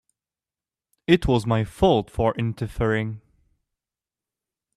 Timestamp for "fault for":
1.63-2.33